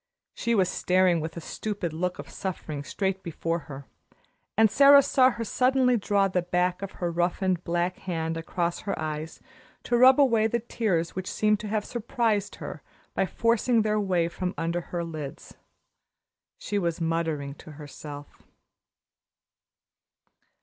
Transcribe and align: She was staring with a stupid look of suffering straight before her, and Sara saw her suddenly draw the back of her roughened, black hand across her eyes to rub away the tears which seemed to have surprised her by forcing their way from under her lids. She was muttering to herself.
She 0.33 0.55
was 0.55 0.67
staring 0.67 1.19
with 1.19 1.37
a 1.37 1.41
stupid 1.41 1.93
look 1.93 2.17
of 2.17 2.27
suffering 2.27 2.83
straight 2.83 3.21
before 3.21 3.59
her, 3.69 3.85
and 4.57 4.71
Sara 4.71 5.03
saw 5.03 5.29
her 5.29 5.43
suddenly 5.43 5.95
draw 5.95 6.27
the 6.27 6.41
back 6.41 6.81
of 6.81 6.93
her 6.93 7.11
roughened, 7.11 7.63
black 7.63 7.97
hand 7.99 8.35
across 8.35 8.79
her 8.79 8.97
eyes 8.97 9.39
to 9.83 9.95
rub 9.95 10.19
away 10.19 10.47
the 10.47 10.57
tears 10.57 11.11
which 11.15 11.29
seemed 11.29 11.59
to 11.59 11.67
have 11.67 11.85
surprised 11.85 12.55
her 12.55 12.81
by 13.13 13.27
forcing 13.27 13.83
their 13.83 13.99
way 13.99 14.27
from 14.27 14.55
under 14.57 14.81
her 14.81 15.03
lids. 15.03 15.55
She 16.57 16.79
was 16.79 16.99
muttering 16.99 17.53
to 17.59 17.73
herself. 17.73 18.41